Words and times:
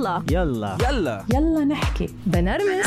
يلا. 0.00 0.22
يلا. 0.30 0.76
يلا. 0.90 1.24
يلا 1.34 1.64
نحكي. 1.64 2.06
بنرمس. 2.26 2.86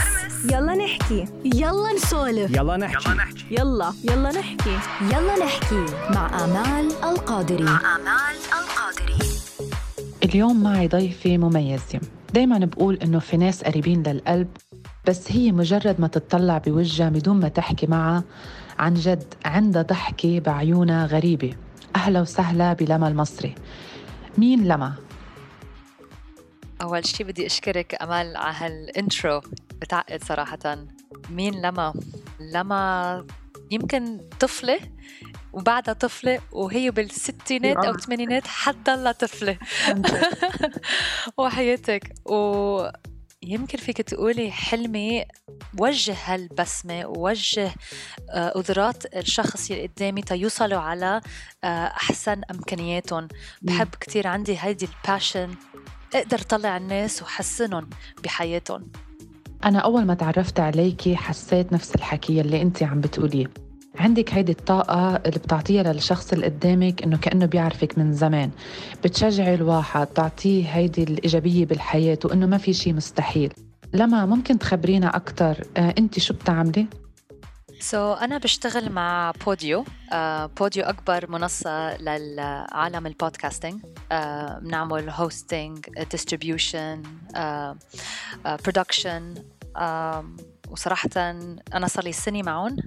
يلا 0.52 0.76
نحكي. 0.76 1.26
يلا 1.46 1.94
نسولف. 1.96 2.52
يلا 2.58 2.78
نحكي. 2.78 3.10
يلا 3.52 3.94
يلا. 4.04 4.32
نحكي. 4.32 4.78
يلا 5.02 5.46
نحكي. 5.46 5.86
مع 6.10 6.44
آمال 6.46 6.92
القادري. 7.04 7.64
مع 7.64 7.96
آمال 7.96 8.36
القادري. 8.60 9.30
اليوم 10.24 10.64
معي 10.64 10.88
ضيفة 10.88 11.38
مميزة 11.38 12.00
دايما 12.34 12.58
بقول 12.58 12.96
إنه 12.96 13.20
في 13.20 13.38
ناس 13.38 13.64
قريبين 13.64 14.04
للقلب 14.04 14.48
بس 15.08 15.32
هي 15.32 15.52
مجرد 15.52 15.96
ما 16.02 16.08
تتطلع 16.08 16.58
بوجهها 16.58 17.10
بدون 17.10 17.40
ما 17.40 17.48
تحكي 17.48 17.88
معها 17.88 18.24
عن 18.80 18.94
جد 18.94 19.34
عندها 19.46 19.82
ضحكة 19.82 20.40
بعيونها 20.40 21.06
غريبة. 21.06 21.54
أهلا 21.96 22.22
وسهلا 22.22 22.74
بلما 22.74 23.08
المصري. 23.08 23.56
مين 24.38 24.68
لما؟ 24.68 24.94
أول 26.84 27.06
شي 27.08 27.24
بدي 27.24 27.46
أشكرك 27.46 28.02
أمل 28.02 28.38
على 28.38 28.56
هالإنترو. 28.58 29.42
بتعقد 29.82 30.24
صراحة. 30.24 30.86
مين 31.30 31.62
لما؟ 31.62 31.94
لما 32.40 33.26
يمكن 33.72 34.22
طفلة 34.40 34.80
وبعدها 35.54 35.94
طفلة 35.94 36.40
وهي 36.52 36.92
بالستينات 36.92 37.78
أو 37.78 37.92
الثمانينات 37.92 38.48
حتضلها 38.48 39.12
طفلة. 39.12 39.58
وحياتك. 41.38 42.14
و 42.26 42.88
يمكن 43.44 43.78
فيك 43.78 44.02
تقولي 44.02 44.52
حلمي 44.52 45.26
وجه 45.80 46.16
هالبسمة 46.26 47.06
ووجه 47.06 47.74
آه، 48.30 48.50
قدرات 48.50 49.16
الشخص 49.16 49.72
اللي 49.72 49.88
قدامي 49.88 50.22
تيوصلوا 50.22 50.80
على 50.80 51.22
آه، 51.64 51.88
أحسن 51.88 52.42
إمكانياتهم. 52.52 53.28
بحب 53.62 53.90
كتير 54.02 54.28
عندي 54.28 54.58
هيدي 54.60 54.86
الباشن 54.86 55.56
أقدر 56.16 56.38
طلع 56.38 56.78
الناس 56.78 57.22
وحسنهم 57.22 57.90
بحياتهم. 58.24 58.84
أنا 59.66 59.80
أول 59.80 60.06
ما 60.06 60.14
تعرفت 60.14 60.60
عليكي 60.60 61.16
حسيت 61.16 61.74
نفس 61.74 61.96
الحكي 61.96 62.42
اللي 62.42 62.62
أنت 62.62 62.84
عم 62.84 63.02
بتقوليه. 63.02 63.46
عندك 63.96 64.34
هيدي 64.34 64.52
الطاقة 64.52 65.16
اللي 65.16 65.40
بتعطيها 65.40 65.94
للشخص 65.94 66.34
اللي 66.34 66.46
قدامك 66.46 67.04
إنه 67.04 67.18
كأنه 67.18 67.46
بيعرفك 67.46 67.98
من 67.98 68.14
زمان. 68.14 68.52
بتشجعي 69.04 69.54
الواحد 69.56 70.08
تعطيه 70.08 70.68
هيدي 70.68 71.04
الإيجابية 71.04 71.66
بالحياة 71.66 72.18
وإنه 72.26 72.46
ما 72.46 72.58
في 72.58 72.74
شيء 72.74 72.94
مستحيل. 72.94 73.54
لما 73.94 74.26
ممكن 74.26 74.60
تخبرينا 74.60 75.16
أكتر 75.16 75.58
آه 75.78 75.94
أنت 75.98 76.20
شو 76.20 76.34
بتعملي؟ 76.34 76.88
so 77.84 78.16
so, 78.16 78.22
أنا 78.22 78.38
بشتغل 78.38 78.92
مع 78.92 79.32
بوديو 79.46 79.84
uh, 79.84 80.16
بوديو 80.58 80.84
أكبر 80.84 81.32
منصة 81.32 81.98
للعالم 81.98 83.08
ال 83.08 83.14
podcasting 83.14 83.82
uh, 83.82 84.16
بنعمل 84.62 85.10
hosting 85.10 85.86
distribution 86.12 87.04
production 88.46 89.36
وصراحة 90.74 91.10
أنا 91.74 91.88
صار 91.88 92.04
لي 92.04 92.12
سنة 92.12 92.42
معهم 92.42 92.78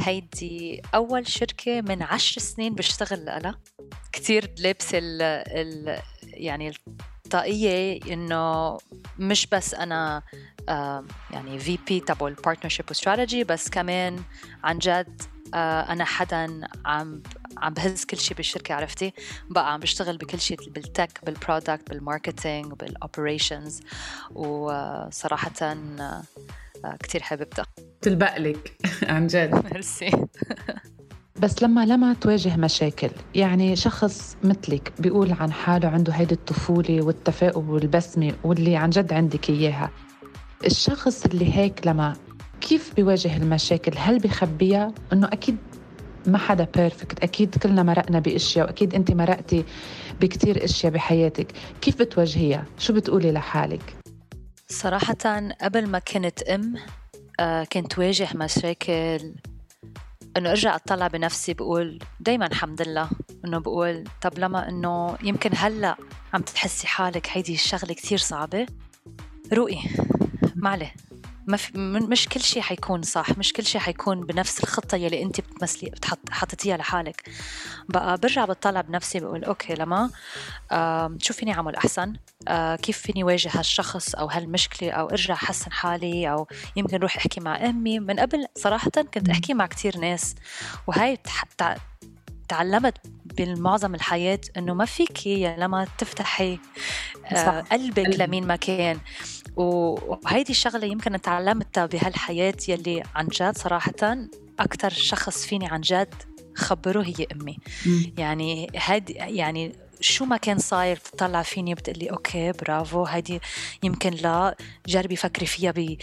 هيدي 0.00 0.82
أول 0.94 1.28
شركة 1.28 1.80
من 1.80 2.02
عشر 2.02 2.40
سنين 2.40 2.74
بشتغل 2.74 3.24
لها. 3.24 3.58
كتير 4.12 4.54
لابسة 4.58 4.98
ال 4.98 5.22
ال 5.22 6.00
يعني 6.22 6.72
الطاقية 7.26 8.00
إنه 8.12 8.78
مش 9.18 9.46
بس 9.46 9.74
أنا 9.74 10.22
يعني 11.30 11.58
VP 11.58 12.00
تبع 12.00 12.26
ال 12.26 12.31
partnership 12.31 12.86
و 12.90 12.96
strategy 12.96 13.44
بس 13.44 13.70
كمان 13.70 14.22
عن 14.64 14.78
جد 14.78 15.22
آه 15.54 15.80
أنا 15.92 16.04
حدا 16.04 16.68
عم 16.84 17.22
عم 17.58 17.74
بهز 17.74 18.04
كل 18.04 18.16
شيء 18.18 18.36
بالشركة 18.36 18.74
عرفتي؟ 18.74 19.12
بقى 19.50 19.72
عم 19.72 19.80
بشتغل 19.80 20.16
بكل 20.18 20.40
شيء 20.40 20.70
بالتك 20.70 21.20
بالبرودكت 21.24 21.90
بالماركتينج 21.90 22.72
بالاوبريشنز 22.72 23.80
وصراحة 24.34 25.50
كتير 27.02 27.22
حبيبتها. 27.22 27.66
تلبق 28.00 28.38
لك. 28.38 28.72
عن 29.12 29.26
جد. 29.26 29.64
ميرسي. 29.72 30.10
بس 31.40 31.62
لما 31.62 31.86
لما 31.86 32.14
تواجه 32.14 32.56
مشاكل 32.56 33.10
يعني 33.34 33.76
شخص 33.76 34.36
مثلك 34.44 34.92
بيقول 34.98 35.32
عن 35.32 35.52
حاله 35.52 35.88
عنده 35.88 36.12
هيدي 36.12 36.34
الطفولة 36.34 37.02
والتفاؤل 37.04 37.70
والبسمة 37.70 38.32
واللي 38.44 38.76
عن 38.76 38.90
جد 38.90 39.12
عندك 39.12 39.50
إياها. 39.50 39.90
الشخص 40.66 41.24
اللي 41.24 41.54
هيك 41.54 41.86
لما 41.86 42.16
كيف 42.60 42.94
بيواجه 42.96 43.36
المشاكل؟ 43.36 43.92
هل 43.96 44.18
بيخبيها؟ 44.18 44.92
إنه 45.12 45.26
أكيد 45.26 45.56
ما 46.26 46.38
حدا 46.38 46.66
بيرفكت 46.76 47.22
أكيد 47.22 47.54
كلنا 47.54 47.82
مرقنا 47.82 48.18
بأشياء 48.18 48.66
وأكيد 48.66 48.94
انت 48.94 49.10
مرقتي 49.10 49.64
بكتير 50.20 50.64
أشياء 50.64 50.92
بحياتك. 50.92 51.52
كيف 51.80 51.98
بتواجهيها؟ 51.98 52.64
شو 52.78 52.92
بتقولي 52.92 53.32
لحالك؟ 53.32 54.03
صراحة 54.68 55.50
قبل 55.60 55.86
ما 55.86 55.98
كنت 55.98 56.42
أم 56.42 56.74
آه 57.40 57.64
كنت 57.64 57.98
واجه 57.98 58.28
مشاكل. 58.34 59.34
إنه 60.36 60.50
أرجع 60.50 60.74
أطلع 60.76 61.06
بنفسي 61.06 61.54
بقول 61.54 61.98
دايما 62.20 62.46
الحمد 62.46 62.82
لله. 62.82 63.10
إنه 63.44 63.58
بقول 63.58 64.04
طب 64.22 64.38
لما 64.38 64.68
إنه 64.68 65.18
يمكن 65.22 65.50
هلأ 65.54 65.96
عم 66.34 66.42
تحسي 66.42 66.86
حالك 66.86 67.28
هيدي 67.30 67.54
الشغلة 67.54 67.94
كثير 67.94 68.18
صعبة؟ 68.18 68.66
روقي 69.52 69.78
معلي 70.56 70.90
ما 71.46 71.56
في 71.56 71.78
مش 71.78 72.28
كل 72.28 72.40
شيء 72.40 72.62
حيكون 72.62 73.02
صح 73.02 73.38
مش 73.38 73.52
كل 73.52 73.64
شيء 73.64 73.80
حيكون 73.80 74.20
بنفس 74.20 74.60
الخطة 74.60 74.96
يلي 74.96 75.22
انت 75.22 75.40
بتمثلي 75.40 75.90
بتحط 75.90 76.18
حطيتيها 76.30 76.76
لحالك. 76.76 77.30
بقى 77.88 78.16
برجع 78.18 78.44
بطلع 78.44 78.80
بنفسي 78.80 79.20
بقول 79.20 79.44
أوكي 79.44 79.74
لما 79.74 80.10
آه 80.72 81.16
شو 81.22 81.34
فيني 81.34 81.54
أعمل 81.54 81.76
أحسن؟ 81.76 82.12
آه 82.48 82.76
كيف 82.76 82.98
فيني 82.98 83.24
واجه 83.24 83.50
هالشخص 83.54 84.14
أو 84.14 84.26
هالمشكلة 84.26 84.90
أو 84.90 85.10
أرجع 85.10 85.34
أحسن 85.34 85.72
حالي 85.72 86.30
أو 86.32 86.46
يمكن 86.76 86.96
روح 86.98 87.16
أحكي 87.16 87.40
مع 87.40 87.56
أمي؟ 87.68 87.98
من 87.98 88.20
قبل 88.20 88.46
صراحة 88.56 88.90
كنت 89.14 89.28
أحكي 89.28 89.54
مع 89.54 89.66
كتير 89.66 89.98
ناس 89.98 90.34
وهي 90.86 91.18
تعلمت 92.48 92.94
بالمعظم 93.24 93.94
الحياة 93.94 94.40
إنه 94.56 94.74
ما 94.74 94.84
فيك 94.84 95.26
يا 95.26 95.56
لما 95.58 95.86
تفتحي 95.98 96.58
آه 97.32 97.60
قلبك 97.60 98.20
لمين 98.20 98.46
ما 98.46 98.56
كان. 98.56 98.98
وهيدي 99.56 100.50
الشغلة 100.52 100.86
يمكن 100.86 101.20
تعلمتها 101.20 101.86
بهالحياة 101.86 102.54
يلي 102.68 103.02
عن 103.14 103.26
جد 103.26 103.58
صراحة 103.58 103.92
أكثر 104.60 104.90
شخص 104.90 105.46
فيني 105.46 105.66
عن 105.66 105.80
جد 105.80 106.14
خبره 106.56 107.02
هي 107.02 107.26
أمي. 107.32 107.58
يعني 108.18 108.70
هاد 108.76 109.10
يعني 109.10 109.72
شو 110.00 110.24
ما 110.24 110.36
كان 110.36 110.58
صاير 110.58 110.96
بتطلع 110.96 111.42
فيني 111.42 111.74
بتقلي 111.74 112.10
أوكي 112.10 112.52
برافو 112.52 113.04
هيدي 113.04 113.40
يمكن 113.82 114.10
لا 114.10 114.56
جربي 114.86 115.16
فكري 115.16 115.46
فيها 115.46 115.70
ب 115.70 115.96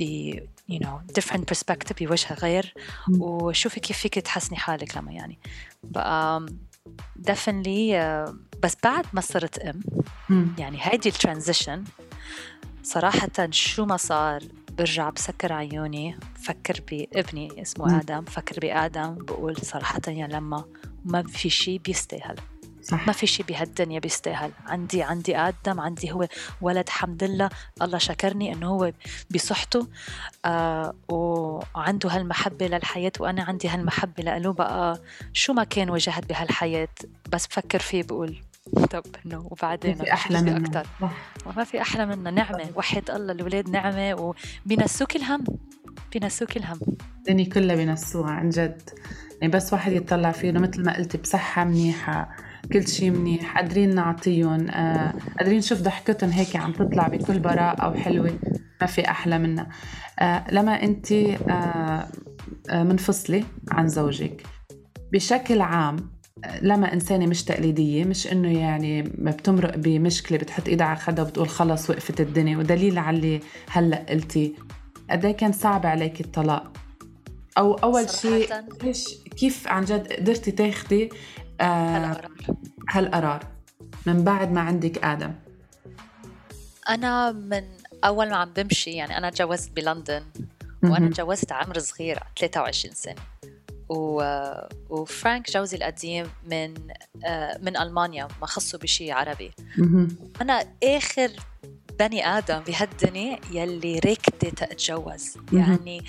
ب 0.00 0.32
you 0.72 0.78
know 0.78 1.20
different 1.20 1.44
perspective 1.54 1.92
بوجه 2.00 2.34
غير. 2.34 2.74
وشوفي 3.18 3.80
كيف 3.80 3.98
فيك 3.98 4.14
تحسني 4.14 4.58
حالك 4.58 4.96
لما 4.96 5.12
يعني. 5.12 5.38
بقى 5.84 6.46
definitely 7.28 7.94
بس 8.62 8.76
بعد 8.84 9.06
ما 9.12 9.20
صرت 9.20 9.58
أم 9.58 9.80
يعني 10.58 10.78
هيدي 10.80 11.08
الترانزيشن 11.08 11.84
صراحة 12.86 13.50
شو 13.50 13.84
ما 13.84 13.96
صار 13.96 14.42
برجع 14.78 15.10
بسكر 15.10 15.52
عيوني 15.52 16.18
بفكر 16.34 16.80
بابني 16.90 17.62
اسمه 17.62 18.00
آدم 18.00 18.20
بفكر 18.20 18.60
بآدم 18.60 19.14
بقول 19.14 19.56
صراحة 19.56 20.00
يا 20.08 20.26
لما 20.26 20.64
ما 21.04 21.22
في 21.22 21.50
شيء 21.50 21.78
بيستاهل. 21.78 22.36
صح. 22.82 23.06
ما 23.06 23.12
في 23.12 23.26
شيء 23.26 23.46
بهالدنيا 23.46 23.98
بيستاهل. 23.98 24.50
عندي 24.66 25.02
عندي 25.02 25.36
آدم 25.36 25.80
عندي 25.80 26.12
هو 26.12 26.28
ولد 26.60 26.86
الحمد 26.86 27.24
لله 27.24 27.50
الله 27.82 27.98
شكرني 27.98 28.52
إنه 28.52 28.68
هو 28.68 28.92
بصحته 29.30 29.88
آه 30.44 30.94
وعنده 31.08 32.10
هالمحبة 32.10 32.66
للحياة 32.66 33.12
وأنا 33.20 33.42
عندي 33.42 33.68
هالمحبة 33.68 34.22
لإله 34.22 34.52
بقى 34.52 35.00
شو 35.32 35.52
ما 35.52 35.64
كان 35.64 35.90
واجهت 35.90 36.26
بهالحياة 36.26 36.88
بس 37.32 37.46
بفكر 37.46 37.78
فيه 37.78 38.02
بقول 38.02 38.36
طب 38.90 39.02
انه 39.26 39.48
وبعدين 39.50 39.94
في 39.94 40.12
أحلى 40.12 40.42
منه. 40.42 40.56
أكثر 40.56 40.86
وما 41.46 41.64
في 41.64 41.80
أحلى 41.80 42.06
منه. 42.06 42.30
نعمة. 42.30 42.70
وحد 42.76 43.10
الله 43.10 43.32
الاولاد 43.32 43.70
نعمة 43.70 44.34
وبينسوك 44.66 45.16
الهم. 45.16 45.44
بينسوك 46.12 46.56
الهم. 46.56 46.78
الدنيا 47.18 47.44
كلها 47.48 47.76
بينسوها 47.76 48.30
عن 48.30 48.48
جد. 48.48 48.82
يعني 49.40 49.52
بس 49.52 49.72
واحد 49.72 49.92
يطلع 49.92 50.32
فيه 50.32 50.52
مثل 50.52 50.84
ما 50.84 50.96
قلتي 50.96 51.18
بصحة 51.18 51.64
منيحة 51.64 52.36
كل 52.72 52.88
شيء 52.88 53.10
منيح 53.10 53.56
قادرين 53.58 53.94
نعطيهم 53.94 54.68
آه 54.70 55.14
قادرين 55.38 55.58
نشوف 55.58 55.80
ضحكتهم 55.82 56.30
هيك 56.30 56.56
عم 56.56 56.72
تطلع 56.72 57.08
بكل 57.08 57.38
براءة 57.38 57.88
وحلوة. 57.90 58.38
ما 58.80 58.86
في 58.86 59.08
أحلى 59.10 59.38
منها. 59.38 59.68
آه 60.18 60.44
لما 60.52 60.82
أنت 60.82 61.12
آه 61.12 62.08
آه 62.70 62.82
منفصلة 62.82 63.44
عن 63.70 63.88
زوجك 63.88 64.42
بشكل 65.12 65.60
عام 65.60 66.15
لما 66.62 66.92
إنسانة 66.92 67.26
مش 67.26 67.44
تقليدية 67.44 68.04
مش 68.04 68.26
إنه 68.26 68.58
يعني 68.60 69.02
ما 69.18 69.30
بتمرق 69.30 69.76
بمشكلة 69.76 70.38
بتحط 70.38 70.68
إيدها 70.68 70.86
على 70.86 70.98
خدها 70.98 71.24
وبتقول 71.24 71.48
خلص 71.48 71.90
وقفت 71.90 72.20
الدنيا 72.20 72.58
ودليل 72.58 72.98
على 72.98 73.16
اللي 73.16 73.40
هلأ 73.70 74.06
قلتي. 74.08 74.54
قد 75.10 75.24
إيه 75.24 75.32
كان 75.32 75.52
صعب 75.52 75.86
عليك 75.86 76.20
الطلاق؟ 76.20 76.72
أو 77.58 77.74
أول 77.74 78.10
شيء 78.10 78.54
كيف 79.36 79.68
عن 79.68 79.84
جد 79.84 80.12
قدرتي 80.12 80.50
تاخدي 80.50 81.08
آه 81.60 81.64
هالقرار. 81.64 82.30
هالقرار 82.90 83.46
من 84.06 84.24
بعد 84.24 84.52
ما 84.52 84.60
عندك 84.60 85.04
آدم؟ 85.04 85.32
أنا 86.88 87.32
من 87.32 87.62
أول 88.04 88.30
ما 88.30 88.36
عم 88.36 88.52
بمشي 88.56 88.90
يعني 88.90 89.18
أنا 89.18 89.30
تجوزت 89.30 89.70
بلندن 89.76 90.22
مهم. 90.82 91.10
تجوزت 91.10 91.52
عمر 91.52 91.78
صغير 91.78 92.18
23 92.38 92.94
سنة. 92.94 93.14
و... 93.88 94.22
وفرانك 94.90 95.50
جوزي 95.50 95.76
القديم 95.76 96.26
من 96.46 96.74
آه، 97.24 97.58
من 97.62 97.76
ألمانيا 97.76 98.28
ما 98.40 98.46
خصه 98.46 98.78
بشيء 98.78 99.12
عربي. 99.12 99.50
أنا 100.40 100.64
آخر 100.84 101.30
بني 101.98 102.26
آدم 102.26 102.58
بهالدنيا 102.60 103.38
يلي 103.50 103.98
ركضت 103.98 104.62
أتجوز 104.62 105.36
مهم. 105.52 105.70
يعني 105.70 106.04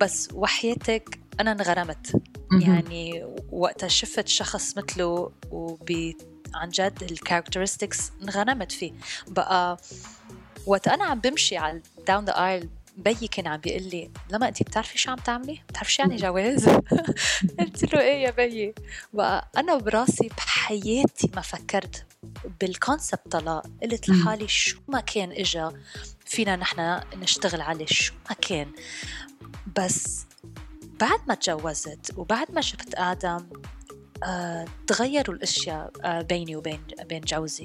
بس 0.00 0.28
وحياتك 0.34 1.18
أنا 1.40 1.52
انغرمت. 1.52 2.22
يعني 2.62 3.24
وقتها 3.52 3.88
شفت 3.88 4.28
شخص 4.28 4.78
مثله 4.78 5.32
وب 5.50 6.12
عن 6.54 6.68
جد 6.68 7.02
ال 7.10 7.16
characteristics 7.16 8.12
انغرمت 8.22 8.72
فيه 8.72 8.92
بقى 9.28 9.76
وقت 10.66 10.88
أنا 10.88 11.04
عم 11.04 11.20
بمشي 11.20 11.56
على 11.56 11.82
down 12.06 12.24
the 12.24 12.32
aisle 12.32 12.68
بيي 12.96 13.28
كان 13.28 13.46
عم 13.46 13.56
بيقول 13.60 13.82
لي 13.82 14.10
لما 14.30 14.48
انت 14.48 14.62
بتعرفي 14.62 14.98
شو 14.98 15.10
عم 15.10 15.16
تعملي؟ 15.16 15.60
بتعرفي 15.68 15.92
شو 15.92 16.02
يعني 16.02 16.16
جواز؟ 16.16 16.68
قلت 17.60 17.94
له 17.94 18.00
إيه 18.00 18.22
يا 18.22 18.30
بيي 18.30 18.74
بقى 19.12 19.50
أنا 19.56 19.76
براسي 19.76 20.28
بحياتي 20.28 21.30
ما 21.34 21.40
فكرت 21.40 22.06
بال 22.60 22.75
concept 22.75 23.28
طلاق 23.30 23.66
قلت. 23.82 24.08
لحالي 24.08 24.48
شو 24.48 24.78
ما 24.88 25.00
كان 25.00 25.32
إجا 25.32 25.72
فينا 26.26 26.56
نحن 26.56 27.00
نشتغل 27.16 27.60
عليه 27.60 27.86
شو 27.86 28.14
ما 28.30 28.36
كان 28.40 28.72
بس 29.78 30.26
بعد 31.00 31.20
ما 31.28 31.34
تجوزت 31.34 32.12
وبعد 32.16 32.52
ما 32.52 32.60
شفت 32.60 32.94
آدم 32.94 33.46
آه، 34.22 34.64
تغيروا 34.86 35.36
الأشياء 35.36 35.90
آه، 36.04 36.22
بيني 36.22 36.56
وبين 36.56 36.80
بين 37.08 37.20
جوزي 37.20 37.64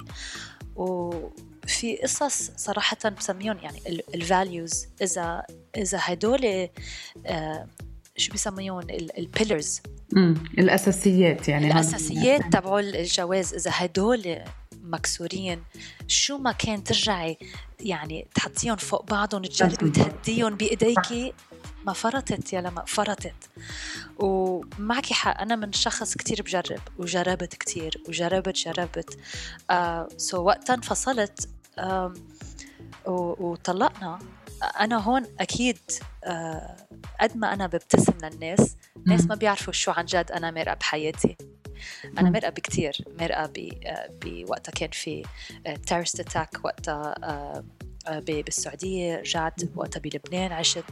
وفي 1.79 1.95
قصص 1.95 2.51
صراحة 2.57 2.97
بسميهم 3.19 3.57
يعني 3.57 4.03
ال 4.15 4.26
values 4.26 4.87
إذا 5.01 5.43
إذا 5.77 5.99
هدول 6.01 6.69
آه، 7.25 7.67
شو 8.17 8.31
بيسميون 8.31 8.83
ال 8.89 8.99
pillars. 8.99 9.81
الأساسيات 10.57 11.47
يعني 11.47 11.71
الأساسيات 11.71 12.41
تبعوا 12.53 12.79
الجواز 12.79 13.53
إذا 13.53 13.71
هدول 13.73 14.39
مكسورين 14.81 15.63
شو 16.07 16.37
ما 16.37 16.51
كان 16.51 16.83
ترجعي 16.83 17.37
يعني 17.79 18.27
تحطيهم 18.35 18.75
فوق 18.75 19.05
بعضهم 19.05 19.41
تجربي. 19.41 19.89
تهديهم 19.89 20.55
بايديكي 20.55 21.33
ما 21.85 21.93
فرطت 21.93 22.53
يا 22.53 22.61
لما 22.61 22.85
فرطت. 22.87 23.49
ومعك 24.17 25.05
حق 25.05 25.41
أنا 25.41 25.55
من 25.55 25.73
شخص 25.73 26.17
كتير 26.17 26.41
بجرب 26.41 26.81
وجربت 26.97 27.55
كتير 27.55 28.03
وجربت 28.07 28.55
جربت. 28.55 29.17
آه 29.69 30.07
سو 30.17 30.43
وقتها 30.43 30.73
انفصلت 30.73 31.49
وطلقنا. 33.05 34.19
أنا 34.79 34.97
هون 34.97 35.25
أكيد 35.39 35.77
آه 36.23 36.75
قد 37.21 37.37
ما 37.37 37.53
أنا 37.53 37.67
ببتسم 37.67 38.13
للناس 38.23 38.75
ناس 39.07 39.25
ما 39.25 39.35
بيعرفوا 39.35 39.73
شو 39.73 39.91
عن 39.91 40.05
جد 40.05 40.31
أنا 40.31 40.51
مرقه 40.51 40.73
بحياتي. 40.73 41.37
أنا. 42.19 42.29
مرقه 42.29 42.49
بكتير 42.49 42.97
مرقه 43.19 43.51
آه، 43.85 44.09
بوقتها 44.25 44.71
كان 44.71 44.89
في 44.89 45.23
terrorist 45.87 46.19
attack 46.19 46.65
وقتها 46.65 47.15
آه، 48.09 48.19
ب- 48.19 48.43
بالسعودية 48.45 49.15
رجعت 49.19 49.61
وقتها 49.75 49.99
بلبنان 49.99 50.51
عشت 50.51 50.83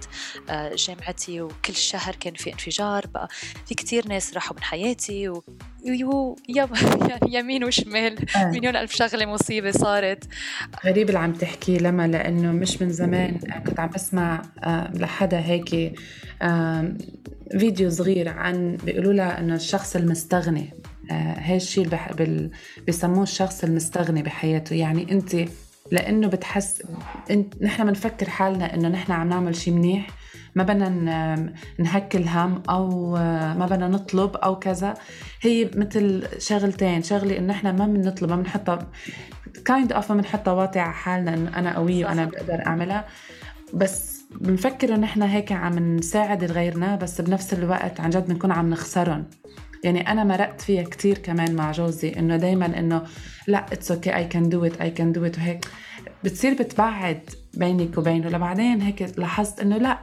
آه، 0.49 0.75
جامعتي 0.75 1.41
وكل 1.41 1.75
شهر 1.75 2.15
كان 2.15 2.33
في 2.33 2.53
انفجار 2.53 3.07
بقى 3.07 3.27
في 3.65 3.75
كتير 3.75 4.07
ناس 4.07 4.33
راحوا 4.33 4.55
من 4.57 4.63
حياتي 4.63 5.29
و 5.29 5.43
يعني 7.09 7.33
يمين 7.33 7.63
وشمال 7.63 8.35
آه. 8.35 8.45
مليون 8.45 8.75
ألف 8.75 8.91
شغلة 8.95 9.25
مصيبة 9.25 9.71
صارت 9.71 10.23
غريب 10.85 11.07
اللي 11.07 11.19
عم 11.19 11.33
تحكي 11.33 11.77
لما 11.77 12.07
لأنه 12.07 12.51
مش 12.51 12.81
من 12.81 12.89
زمان 12.89 13.37
كنت 13.67 13.79
عم 13.79 13.89
بسمع 13.89 14.41
آه، 14.63 14.91
لحدا 14.93 15.39
هيك 15.39 15.93
فيديو 17.59 17.89
صغير 17.89 18.29
عن 18.29 18.77
بيقولوا 18.85 19.13
لها 19.13 19.39
إنه 19.39 19.55
الشخص 19.55 19.95
المستغني 19.95 20.73
هاي 21.11 21.55
الشيء 21.57 21.83
اللي 21.83 21.95
بح- 21.95 22.13
بال- 22.13 22.51
بيسموه 22.85 23.23
الشخص 23.23 23.63
المستغني 23.63 24.23
بحياته 24.23 24.75
يعني 24.75 25.11
انت 25.11 25.35
لأنه 25.91 26.27
بتحس 26.27 26.83
انت 27.31 27.63
نحن 27.63 27.85
بنفكر 27.85 28.29
حالنا 28.29 28.73
إنه 28.73 28.87
نحن 28.87 29.11
عم 29.11 29.29
نعمل 29.29 29.55
شيء 29.55 29.73
منيح 29.73 30.07
ما 30.55 30.63
بدنا 30.63 31.35
نهكل 31.79 32.23
هم 32.27 32.63
أو 32.69 33.11
ما 33.55 33.67
بدنا 33.71 33.87
نطلب 33.87 34.35
أو 34.35 34.59
كذا. 34.59 34.93
هي 35.41 35.69
مثل 35.75 36.27
شغلتين 36.37 37.03
شغلة 37.03 37.37
إنه 37.37 37.47
نحن 37.47 37.75
ما 37.75 37.85
بنطلب 37.85 38.29
ما 38.29 38.35
بنحطها 38.35 38.87
kind 39.65 39.93
of 39.93 40.11
ما 40.11 40.21
بنحطها 40.21 40.51
واطي 40.51 40.79
على 40.79 40.93
حالنا 40.93 41.33
إنه 41.33 41.57
أنا 41.57 41.75
قوية. 41.75 42.05
وأنا 42.05 42.25
بقدر 42.25 42.65
أعملها. 42.67 43.05
بس 43.73 44.21
بنفكر 44.41 44.95
ان 44.95 45.03
إحنا 45.03 45.33
هيك 45.33 45.51
عم 45.51 45.95
نساعد 45.97 46.43
غيرنا 46.43 46.95
بس 46.95 47.21
بنفس 47.21 47.53
الوقت 47.53 47.99
عن 47.99 48.09
جد 48.09 48.27
بنكون 48.27 48.51
عم 48.51 48.69
نخسرهم. 48.69 49.25
يعني 49.87 50.11
أنا 50.11 50.23
مرقت 50.23 50.61
فيها 50.61 50.83
كتير 50.83 51.17
كمان 51.17 51.55
مع 51.55 51.71
جوزي 51.71 52.09
إنه 52.09 52.37
دائما 52.37 52.79
إنه 52.79 53.03
لا 53.47 53.65
it's 53.71 53.91
okay 53.91 54.15
I 54.15 54.25
can 54.25 54.49
do 54.49 54.65
it 54.65 54.81
I 54.81 54.91
can 54.91 55.11
do 55.11 55.25
it 55.25 55.37
وهيك. 55.37 55.65
بتصير 56.23 56.53
بتبعد 56.53 57.29
بينك 57.53 57.97
وبينه. 57.97 58.29
لبعدين 58.29 58.81
هيك 58.81 59.19
لاحظت 59.19 59.59
إنه 59.59 59.77
لا. 59.77 59.99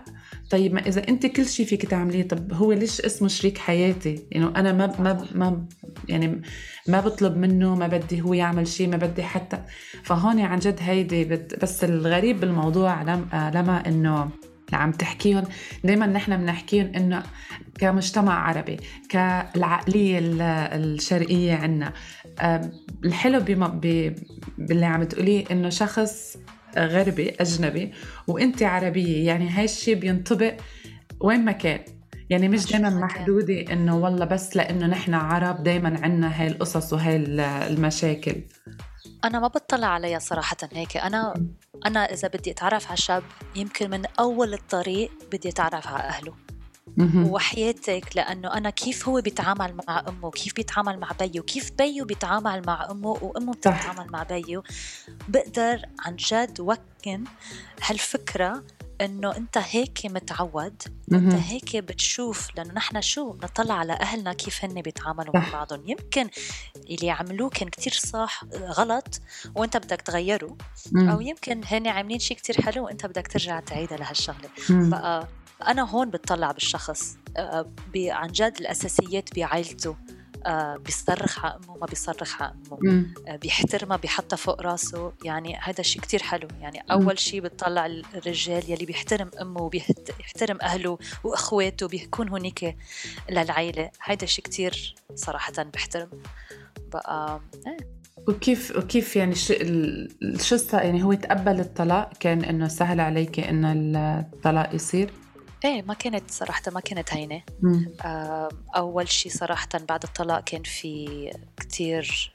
طيب 0.50 0.74
ما 0.74 0.80
إذا 0.80 1.08
أنت 1.08 1.26
كل 1.26 1.46
شيء 1.46 1.66
فيك 1.66 1.86
تعمليه 1.86 2.28
طب 2.28 2.52
هو 2.52 2.72
ليش 2.72 3.00
اسمه 3.00 3.28
شريك 3.28 3.58
حياتي؟ 3.58 4.26
يعني 4.30 4.46
أنا 4.46 4.72
ما 4.72 4.86
ما 5.00 5.26
ما 5.34 5.66
يعني 6.08 6.42
ما 6.88 7.00
بطلب 7.00 7.36
منه 7.36 7.74
ما 7.74 7.86
بدي 7.86 8.22
هو 8.22 8.34
يعمل 8.34 8.68
شيء 8.68 8.88
ما 8.88 8.96
بدي 8.96 9.22
حتى. 9.22 9.58
فهون 10.02 10.40
عن 10.40 10.58
جد 10.58 10.78
هيدي 10.80 11.24
بس 11.62 11.84
الغريب 11.84 12.40
بالموضوع 12.40 13.02
لم 13.02 13.28
لما 13.54 13.88
إنه 13.88 14.30
عم 14.72 14.92
تحكيهم 14.92 15.44
دائما 15.84 16.06
نحن 16.06 16.36
بنحكيهم 16.36 16.92
إنه 16.96 17.22
كمجتمع 17.78 18.48
عربي 18.48 18.76
كالعقلية 19.08 20.18
ال- 20.18 20.40
الشرقية 20.42 21.54
عنا. 21.54 21.92
الحلو 23.04 23.40
بما 23.40 23.66
باللي 24.58 24.86
عم 24.86 25.04
تقوليه 25.04 25.44
إنه 25.50 25.68
شخص 25.68 26.36
غربي 26.78 27.30
أجنبي 27.40 27.92
وانت 28.26 28.62
عربية 28.62 29.26
يعني 29.26 29.48
هاي 29.48 29.64
الشيء 29.64 29.94
بينطبق 29.94 30.54
وين 31.20 31.44
ما 31.44 31.52
كان. 31.52 31.80
يعني 32.30 32.48
مش 32.48 32.72
دائما. 32.72 32.90
محدودة 32.90 33.72
إنه 33.72 33.96
والله 33.96 34.24
بس 34.24 34.56
لإنه 34.56 34.86
نحن 34.86 35.14
عرب 35.14 35.62
دائما 35.62 35.98
عنا 36.02 36.40
هاي 36.40 36.46
القصص 36.46 36.92
وهاي 36.92 37.16
ال- 37.16 37.40
المشاكل. 37.40 38.34
أنا 39.24 39.40
ما 39.40 39.48
بطلع 39.48 39.86
عليها 39.86 40.18
صراحة 40.18 40.56
هيك 40.72 40.96
أنا 40.96 41.34
أنا 41.86 42.12
إذا 42.12 42.28
بدي 42.28 42.50
أتعرف 42.50 42.88
على 42.88 42.96
شاب 42.96 43.22
يمكن 43.56 43.90
من 43.90 44.02
أول 44.18 44.54
الطريق 44.54 45.10
بدي 45.32 45.48
أتعرف 45.48 45.86
على 45.86 46.02
أهله 46.02 46.34
مهم. 46.96 47.28
وحياتك 47.28 48.16
لأنه 48.16 48.54
أنا 48.54 48.70
كيف 48.70 49.08
هو 49.08 49.20
بيتعامل 49.20 49.76
مع 49.88 50.04
أمه 50.08 50.30
كيف 50.30 50.54
بيتعامل 50.54 50.98
مع 50.98 51.10
بيه 51.20 51.40
كيف 51.40 51.70
بيه 51.72 52.02
بيتعامل 52.02 52.62
مع 52.66 52.90
أمه 52.90 53.08
وأمه 53.08 53.52
صح. 53.52 53.58
بتتعامل 53.58 54.12
مع 54.12 54.22
بيه 54.22 54.62
بقدر 55.28 55.82
عن 55.98 56.16
جد 56.16 56.60
وكن 56.60 57.24
هالفكرة 57.82 58.64
إنه 59.00 59.36
أنت 59.36 59.58
هيك 59.58 59.98
متعود 60.04 60.82
مهم. 61.08 61.30
هيك 61.30 61.76
بتشوف 61.76 62.48
لأنه 62.56 62.74
نحن 62.74 63.00
شو 63.00 63.32
بنطلع 63.32 63.74
على 63.74 63.92
أهلنا 63.92 64.32
كيف 64.32 64.64
هن 64.64 64.82
بيتعاملوا 64.82 65.36
مع. 65.36 65.52
بعضهم 65.52 65.82
يمكن 65.86 66.28
اللي 66.90 67.10
عملوه 67.10 67.48
كان 67.48 67.68
كتير 67.68 67.92
صح 67.92 68.44
غلط 68.54 69.20
وأنت 69.54 69.76
بدك 69.76 70.00
تغيره 70.00 70.56
مم. 70.92 71.08
أو 71.08 71.20
يمكن 71.20 71.60
هن 71.66 71.86
عاملين 71.86 72.18
شيء 72.18 72.36
كتير 72.36 72.60
حلو 72.62 72.84
وأنت 72.84 73.06
بدك 73.06 73.26
ترجع 73.28 73.60
تعيدها 73.60 73.98
لهالشغلة. 73.98 74.48
بقى 74.70 75.28
أنا 75.66 75.82
هون 75.90 76.10
بتطلع 76.10 76.52
بالشخص 76.52 77.16
عن 77.96 78.28
جد 78.32 78.56
الأساسيات 78.60 79.34
بعائلته 79.34 79.96
بيصرخ 80.76 81.44
على 81.44 81.54
أمه 81.64 81.76
ما 81.78 81.86
بيصرخ 81.86 82.42
على 82.42 82.54
أمه. 82.72 83.06
آه، 83.28 83.36
بيحترمها 83.36 83.96
بيحطها 83.96 84.36
فوق 84.36 84.62
راسه. 84.62 85.12
يعني 85.24 85.56
هذا 85.56 85.82
شيء 85.82 86.02
كتير 86.02 86.22
حلو. 86.22 86.48
يعني 86.60 86.82
أول 86.90 87.18
شيء 87.18 87.40
بتطلع 87.40 87.86
الرجال 87.86 88.70
يلي 88.70 88.86
بيحترم 88.86 89.30
أمه 89.40 89.62
وبيحترم 89.62 90.58
أهله 90.62 90.98
وأخواته 91.24 91.88
بيكون 91.88 92.28
هنيك 92.28 92.76
للعيلة. 93.30 93.90
هذا 94.00 94.26
شيء 94.26 94.44
كتير 94.44 94.94
صراحة 95.14 95.52
بحترم. 95.74 96.08
بقى 96.92 97.40
إيه. 97.66 97.76
وكيف 98.28 98.76
وكيف 98.76 99.16
يعني 99.16 99.34
شو 99.34 99.54
يعني 100.72 101.02
هو 101.02 101.14
تقبل 101.14 101.60
الطلاق؟ 101.60 102.12
كان 102.20 102.44
إنه 102.44 102.68
سهل 102.68 103.00
عليك 103.00 103.40
انه 103.40 103.72
الطلاق 103.72 104.74
يصير؟ 104.74 105.12
إيه 105.64 105.82
ما 105.82 105.94
كانت 105.94 106.30
صراحة 106.30 106.62
ما 106.72 106.80
كانت 106.80 107.14
هينة. 107.14 107.42
آه، 108.04 108.48
أول 108.76 109.08
شيء 109.08 109.32
صراحة 109.32 109.68
بعد 109.88 110.02
الطلاق 110.02 110.44
كان 110.44 110.62
في 110.62 111.30
كتير 111.56 112.32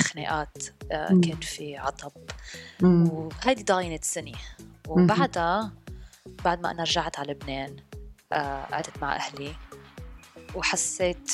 خناقات 0.00 0.64
آه،. 0.92 1.08
كان 1.08 1.40
في 1.40 1.76
عطب. 1.76 2.12
وهيدي 2.82 3.62
ضاينت 3.62 4.04
سنة 4.04 4.32
وبعدها 4.88 5.72
بعد 6.44 6.60
ما 6.62 6.70
أنا 6.70 6.82
رجعت 6.82 7.18
على 7.18 7.32
لبنان 7.32 7.76
آه، 8.32 8.62
قعدت 8.64 9.02
مع 9.02 9.16
أهلي 9.16 9.52
وحسيت 10.54 11.32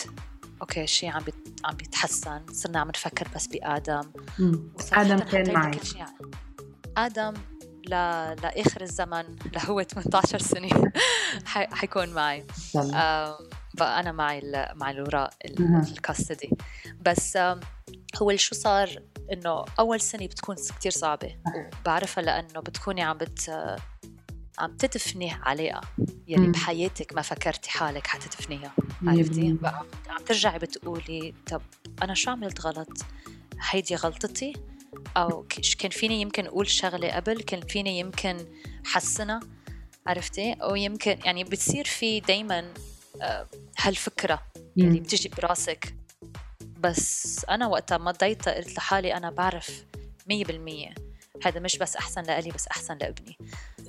أوكي 0.61 0.87
شيء 0.87 1.11
عم 1.11 1.23
بيت- 1.23 1.61
عم 1.65 1.77
بيتحسن 1.77 2.43
صرنا 2.53 2.81
عم 2.81 2.89
نفكر 2.89 3.29
بس. 3.35 3.49
وصراحة 4.75 5.03
آدم 5.03 5.19
كان 5.19 5.53
معي 5.53 5.79
آدم 6.97 7.35
ل... 7.89 7.91
لآخر 8.43 8.81
الزمن 8.81 9.37
لهو 9.55 9.83
18 9.83 10.39
سنة 10.39 10.69
ح... 11.45 11.75
حيكون 11.75 12.09
معي. 12.09 12.47
آه 12.95 13.39
بقى 13.75 14.01
أنا 14.01 14.13
معي 14.13 14.39
ال... 14.39 14.67
مع 14.75 14.91
الوراء 14.91 15.31
الكاستدي 15.91 16.51
بس 17.01 17.37
آه 17.37 17.61
هو 18.23 18.37
شو 18.37 18.55
صار؟ 18.55 19.03
إنه 19.33 19.65
أول 19.79 20.01
سنة 20.01 20.27
بتكون 20.27 20.57
كتير 20.79 20.93
صعبة. 20.93 21.37
بعرفها 21.85 22.25
لأنه 22.25 22.61
بتكوني 22.61 23.03
عم 23.03 23.19
بت 23.19 23.51
عم 24.59 24.77
تدفني 24.77 25.31
علاقة 25.33 25.81
يلي 26.29 26.47
مم. 26.47 26.53
بحياتك 26.53 27.13
ما 27.15 27.23
فكرتي 27.23 27.71
حالك 27.71 28.07
حتدفنيها. 28.07 28.73
عرفتي؟ 29.07 29.57
عم 30.09 30.25
ترجعي 30.27 30.59
بتقولي 30.59 31.35
طب 31.51 31.63
أنا 32.03 32.15
شو 32.15 32.31
عملت 32.31 32.61
غلط؟ 32.61 32.89
هيدي 33.71 33.95
غلطتي؟ 33.95 34.53
أو 35.17 35.47
كان 35.79 35.91
فيني 35.91 36.21
يمكن 36.21 36.47
أقول 36.47 36.71
شغلة 36.71 37.13
قبل 37.13 37.43
كان 37.43 37.61
فيني 37.61 37.99
يمكن 37.99 38.47
حسنها 38.85 39.41
عرفتي؟ 40.07 40.53
أو 40.53 40.75
يمكن 40.75 41.19
يعني 41.25 41.45
بتصير 41.45 41.85
في 41.85 42.21
دايما 42.21 42.75
آه، 43.23 43.47
هالفكرة 43.79 44.43
اللي 44.79 45.01
بتجي 45.01 45.29
براسك. 45.29 45.95
بس 46.79 47.45
أنا 47.51 47.67
وقتها 47.67 47.99
ما 47.99 48.11
ضيتها 48.11 48.55
قلت 48.55 48.77
لحالي 48.77 49.17
أنا 49.17 49.31
بعرف 49.31 49.85
مية 50.27 50.45
بالمية. 50.45 50.95
هذا 51.45 51.61
مش 51.61 51.79
بس 51.79 51.97
أحسن 51.97 52.23
لإلي 52.23 52.51
بس 52.51 52.67
أحسن 52.67 52.99
لابني. 52.99 53.39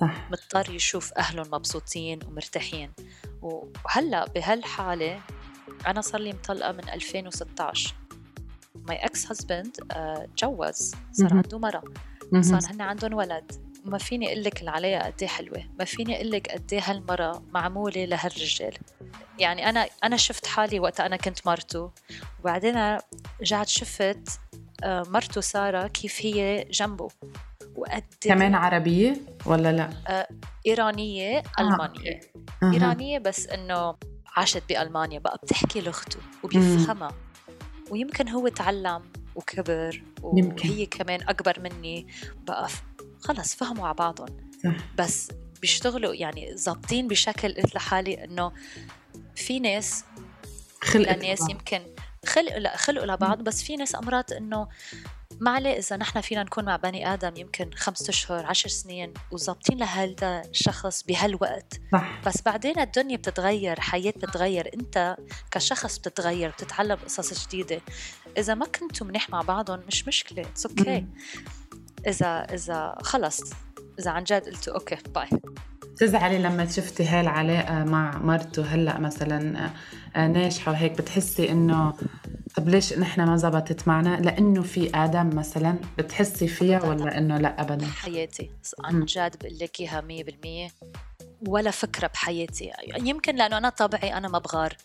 صح. 0.00 0.28
مضطر 0.30 0.74
يشوف 0.74 1.12
أهلهم 1.12 1.46
مبسوطين 1.52 2.18
ومرتاحين. 2.26 2.92
وهلأ 3.42 4.24
بهالحالة 4.24 5.20
أنا 5.86 6.00
صار 6.00 6.20
لي 6.20 6.32
مطلقة 6.32 6.72
من 6.72 6.88
2016 6.88 7.94
my 8.88 8.96
ex-husband 8.96 9.76
تجوز 10.36 10.94
صار 11.12 11.34
عنده 11.34 11.58
مرة 11.58 11.82
صار 12.40 12.60
هن 12.70 12.80
عندهم 12.80 13.14
ولد. 13.14 13.52
ما 13.84 13.98
فيني 13.98 14.26
أقول 14.28 14.44
لك 14.44 14.62
العلاقه 14.62 15.06
قد 15.06 15.14
إيه 15.22 15.28
حلوة. 15.28 15.64
ما 15.78 15.84
فيني 15.84 16.16
أقول 16.16 16.30
لك 16.30 16.48
قد 16.48 16.72
إيه 16.72 16.80
هالمره 16.84 17.42
معمولة 17.50 18.04
لهالرجال. 18.04 18.74
يعني 19.38 19.68
أنا 19.68 19.86
أنا 20.04 20.16
شفت 20.16 20.46
حالي 20.46 20.80
وقت 20.80 21.00
أنا 21.00 21.16
كنت 21.16 21.46
مرته. 21.46 21.90
وبعدين 22.40 22.98
رجعت 23.40 23.68
شفت 23.68 24.40
آه، 24.84 25.02
مرته 25.08 25.40
سارة 25.40 25.86
كيف 25.86 26.18
هي 26.22 26.64
جنبه. 26.70 27.08
وقد 27.76 28.04
كمان 28.20 28.54
عربية 28.54 29.16
ولا 29.46 29.72
لا؟ 29.72 29.90
آه 30.08 30.28
إيرانية 30.66 31.38
آه. 31.38 31.42
ألمانية. 31.60 32.20
آه. 32.62 32.72
إيرانية 32.72 33.18
بس 33.18 33.46
إنه 33.46 33.96
عاشت 34.36 34.62
بألمانيا. 34.68 35.18
بقى 35.18 35.38
بتحكي 35.42 35.80
لغته 35.80 36.18
وبيفهمها. 36.42 37.10
ويمكن 37.90 38.28
هو 38.28 38.48
تعلم 38.48 39.02
وكبر 39.34 40.02
وهي 40.22 40.86
كمان 40.86 41.20
أكبر 41.28 41.60
مني. 41.60 42.06
بقى 42.46 42.68
خلص 43.20 43.54
فهموا 43.54 43.86
على 43.86 43.94
بعضهم. 43.94 44.50
صح. 44.64 44.76
بس 44.98 45.28
بيشتغلوا 45.60 46.14
يعني 46.14 46.56
ظابطين 46.56 47.08
بشكل 47.08 47.54
قلت 47.54 47.74
لحالي 47.74 48.24
إنه 48.24 48.52
في 49.34 49.60
ناس 49.60 50.04
خلقت 50.82 51.24
ناس 51.24 51.50
يمكن 51.50 51.82
خلقوا 52.26 52.58
لا 52.58 52.76
خلقوا 52.76 53.06
لبعض 53.06 53.42
بس 53.42 53.62
في 53.62 53.76
ناس 53.76 53.94
مرات 53.94 54.32
إنه 54.32 54.68
ما 55.40 55.50
عليه 55.50 55.78
إذا 55.78 55.96
نحن 55.96 56.20
فينا 56.20 56.42
نكون 56.42 56.64
مع 56.64 56.76
بني 56.76 57.14
آدم 57.14 57.32
يمكن 57.36 57.70
خمسة 57.74 58.10
أشهر 58.10 58.46
عشر 58.46 58.68
سنين 58.68 59.14
وظابطين 59.30 59.78
لهذا 59.78 60.42
الشخص 60.50 61.02
بهالوقت. 61.02 61.80
صح. 61.92 62.20
بس 62.26 62.42
بعدين 62.42 62.78
الدنيا 62.78 63.16
بتتغير 63.16 63.80
حياة 63.80 64.10
بتتغير. 64.10 64.70
أنت 64.74 65.16
كشخص 65.50 65.98
بتتغير 65.98 66.50
بتتعلم 66.50 66.96
قصص 66.96 67.46
جديدة. 67.46 67.80
إذا 68.38 68.54
ما 68.54 68.66
كنتوا 68.66 69.06
منيح 69.06 69.30
مع 69.30 69.42
بعضهم 69.42 69.80
مش 69.86 70.08
مشكلة. 70.08 70.42
it's 70.42 70.66
okay 70.66 71.00
okay. 71.00 71.04
إذا 72.08 72.46
إذا 72.54 72.94
خلص. 73.02 73.40
إذا 73.98 74.10
عن 74.10 74.24
جد 74.24 74.42
قلتوا 74.42 74.74
okay 74.74 74.96
bye 75.14 75.28
بتزعلي 76.00 76.38
لما 76.38 76.66
شفتي 76.66 77.04
هاي 77.04 77.20
العلاقة 77.20 77.84
مع 77.84 78.18
مرته؟ 78.18 78.62
هلأ 78.62 78.98
مثلا 78.98 79.70
آه، 80.16 80.26
ناجحة 80.26 80.72
وهيك 80.72 80.92
بتحسي 80.92 81.50
إنه 81.50 81.94
طب 82.56 82.68
ليش 82.68 82.92
نحن 82.92 83.24
ما 83.24 83.36
زبطت 83.36 83.88
معنا؟ 83.88 84.20
لأنه 84.20 84.62
في 84.62 84.90
آدم 84.94 85.30
مثلا 85.36 85.78
بتحسي 85.98 86.48
فيها 86.48 86.84
ولا 86.84 87.18
إنه 87.18 87.38
لا 87.38 87.60
ابدا؟ 87.60 87.86
حياتي. 87.86 88.50
عن 88.84 89.04
جد 89.04 89.36
بقول 89.40 89.58
لك 89.58 89.80
إياها 89.80 90.00
100% 90.68 90.72
ولا 91.48 91.70
فكرة 91.70 92.06
بحياتي. 92.06 92.70
يمكن 92.98 93.36
لأنه 93.36 93.58
أنا 93.58 93.68
طبعي 93.68 94.16
أنا 94.16 94.28
ما 94.28 94.38
بغار. 94.38 94.76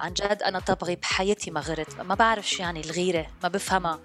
عن 0.00 0.12
جد 0.12 0.42
أنا 0.42 0.58
طبعي 0.58 0.96
بحياتي 0.96 1.50
ما 1.50 1.60
غرت. 1.60 2.00
ما 2.00 2.14
بعرف 2.14 2.50
شو 2.50 2.62
يعني 2.62 2.80
الغيرة. 2.80 3.26
ما 3.42 3.48
بفهمها 3.48 4.00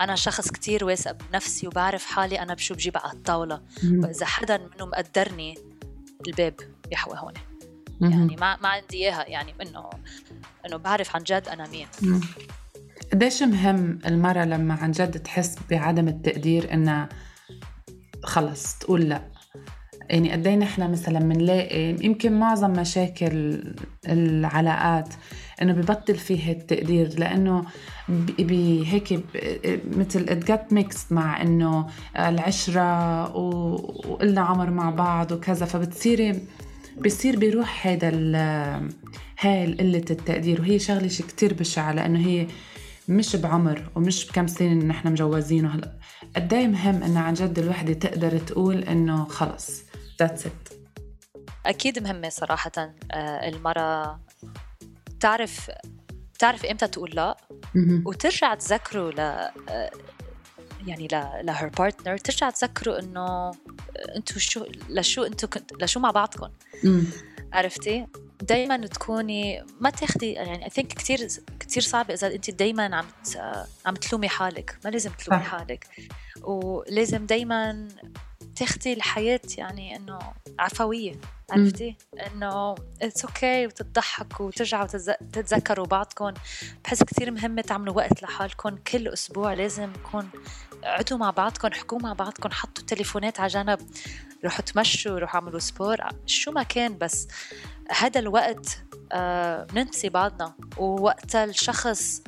أنا 0.00 0.14
شخص 0.14 0.50
كتير 0.50 0.84
واثق 0.84 1.16
بنفسي 1.30 1.66
وبعرف 1.66 2.04
حالي 2.04 2.42
أنا 2.42 2.54
بشو 2.54 2.74
بجيب 2.74 2.96
على 2.96 3.12
الطاولة. 3.12 3.60
وإذا 3.84 4.26
حدا 4.26 4.56
منهم 4.56 4.88
مقدرني 4.88 5.58
الباب 6.26 6.54
يحوى 6.92 7.18
هون. 7.18 7.32
يعني 8.00 8.36
ما 8.36 8.56
ما 8.56 8.68
عندي 8.68 8.96
إياها 8.96 9.28
يعني 9.28 9.54
إنه 9.62 9.90
إنه 10.66 10.76
بعرف 10.76 11.16
عن 11.16 11.22
جد 11.22 11.48
أنا 11.48 11.68
مين. 11.68 12.20
قديش 13.12 13.42
مهم 13.42 13.98
المرة 14.06 14.44
لما 14.44 14.74
عن 14.74 14.90
جد 14.90 15.18
تحس 15.18 15.56
بعدم 15.70 16.08
التقدير 16.08 16.74
انها 16.74 17.08
خلص 18.22 18.78
تقول 18.78 19.00
لأ؟ 19.00 19.22
يعني 20.10 20.32
قد 20.32 20.46
إيه 20.46 20.56
نحن 20.56 20.90
مثلا 20.90 21.18
بنلاقي 21.18 22.04
يمكن 22.04 22.38
معظم 22.38 22.70
مشاكل 22.70 23.64
العلاقات 24.08 25.08
إنه 25.62 25.72
ببطل 25.72 26.14
فيه 26.14 26.52
التقدير 26.52 27.18
لأنه 27.18 27.64
بي 28.38 28.86
هيك 28.86 29.24
مثل 29.96 30.26
it 30.28 30.72
makes 30.72 31.12
مع 31.12 31.42
إنه 31.42 31.86
العشرة 32.18 33.36
وقلنا 33.36 34.40
عمر 34.40 34.70
مع 34.70 34.90
بعض 34.90 35.32
وكذا 35.32 35.66
فبتصيري 35.66 36.40
بصير 36.98 37.38
بيروح 37.38 37.86
هذا 37.86 38.08
هاي 39.40 39.74
قلة 39.74 40.04
التقدير 40.10 40.60
وهي 40.60 40.78
شغلة 40.78 41.08
شي 41.08 41.22
كتير 41.22 41.54
بشعة 41.54 41.92
لأنه 41.92 42.26
هي 42.26 42.46
مش 43.08 43.36
بعمر 43.36 43.90
ومش 43.94 44.26
بكم 44.26 44.46
سنة 44.46 44.84
نحن 44.84 45.12
مجوزين 45.12 45.66
هلا 45.66 45.92
قد 46.36 46.54
مهم 46.54 47.02
إنه 47.02 47.20
عن 47.20 47.34
جد 47.34 47.58
الوحدة 47.58 47.92
تقدر 47.92 48.38
تقول 48.38 48.84
إنه 48.84 49.24
خلص 49.24 49.82
ذاتس 50.20 50.46
ات 50.46 50.68
أكيد 51.66 51.98
مهمة 51.98 52.28
صراحة 52.28 52.72
آه، 53.12 53.48
المرأة 53.48 54.20
تعرف 55.20 55.70
تعرف 56.38 56.64
إمتى 56.64 56.88
تقول 56.88 57.10
لا 57.14 57.36
وترجع 58.04 58.54
تذكره 58.54 59.10
ل 59.10 59.20
آه، 59.20 59.90
يعني 60.86 61.06
ل 61.06 61.46
ل 61.46 61.51
her 61.51 61.68
partner 61.68 62.16
ترجع 62.16 62.50
تذكروا 62.50 62.98
إنه 62.98 63.50
أنتوا 64.16 64.38
شو 64.38 64.66
لشو 64.88 65.22
أنتوا 65.22 65.48
كنت 65.48 65.82
لشو 65.82 66.00
مع 66.00 66.10
بعضكم 66.10 66.50
عرفتي؟ 67.52 68.06
دائما 68.42 68.86
تكوني 68.86 69.64
ما 69.80 69.90
تاخدي 69.90 70.32
يعني 70.32 70.64
I 70.64 70.70
think 70.70 70.92
كثير 70.92 71.28
كثير 71.60 71.82
صعب 71.82 72.10
إذا 72.10 72.34
انت 72.34 72.50
دائما 72.50 72.96
عم 72.96 73.06
عم 73.86 73.94
تلومي 73.94 74.28
حالك. 74.28 74.78
ما 74.84 74.90
لازم 74.90 75.10
تلومي 75.10 75.42
حالك. 75.42 75.86
ولازم 76.42 77.26
دائما 77.26 77.88
تاخدي 78.56 78.92
الحياة 78.92 79.40
يعني 79.58 79.96
إنه 79.96 80.18
عفوية. 80.58 81.20
عرفتي؟ 81.50 81.96
إنه 82.26 82.74
it's 83.02 83.68
okay 83.68 83.69
okay 83.69 83.70
وتضحكوا 83.70 84.46
وترجعوا 84.46 84.86
تتذكروا 85.32 85.86
بعضكم 85.86 86.34
بحس 86.84 87.02
كثير 87.02 87.30
مهم 87.30 87.60
تعملوا 87.60 87.94
وقت 87.94 88.22
لحالكم 88.22 88.76
كل 88.76 89.08
أسبوع 89.08 89.52
لازم 89.52 89.92
يكون 89.92 90.30
قعدوا 90.84 91.18
مع 91.18 91.30
بعضكم 91.30 91.72
حكوا 91.72 91.98
مع 91.98 92.12
بعضكم 92.12 92.50
حطوا 92.50 92.82
التليفونات 92.82 93.40
على 93.40 93.48
جنب 93.48 93.78
روحوا 94.44 94.64
تمشوا 94.64 95.18
روحوا 95.18 95.40
اعملوا 95.40 95.58
سبور 95.58 95.98
شو 96.26 96.52
ما 96.52 96.62
كان 96.62 96.98
بس 96.98 97.28
هذا 97.98 98.20
الوقت 98.20 98.82
آه 99.12 99.66
ننسي 99.74 100.08
بعضنا. 100.08 100.54
ووقتها 100.76 101.44
الشخص 101.44 102.22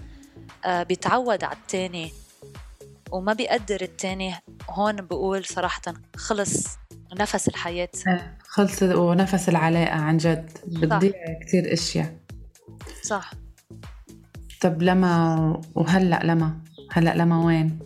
آه 0.65 0.83
بيتعود 0.83 1.45
على 1.45 1.57
التاني 1.57 2.13
وما 3.13 3.33
بيقدر 3.33 3.83
التاني 3.83 4.35
هون 4.71 4.97
بقول 4.97 5.45
صراحة 5.45 5.83
خلص 6.17 6.67
نفس 7.21 7.49
الحياة. 7.49 7.89
آه، 8.09 8.37
خلص 8.49 8.83
ونفس 8.83 9.49
العلاقة 9.49 9.95
عن 9.95 10.17
جد. 10.17 10.59
بتضيع 10.67 11.13
كثير 11.47 11.73
أشياء. 11.73 12.17
صح. 13.03 13.33
طب 14.61 14.83
لما 14.83 15.61
وهلأ 15.75 16.21
لما؟ 16.25 16.59
هلأ 16.93 17.15
لما 17.15 17.45
وين؟ 17.45 17.79